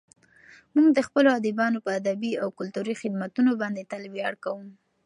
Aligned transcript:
موږ 0.75 0.87
د 0.93 0.99
خپلو 1.07 1.29
ادیبانو 1.39 1.83
په 1.85 1.91
ادبي 1.99 2.31
او 2.43 2.47
کلتوري 2.59 2.93
خدمتونو 3.01 3.51
باندې 3.61 3.89
تل 3.91 4.03
ویاړ 4.13 4.33
کوو. 4.43 4.63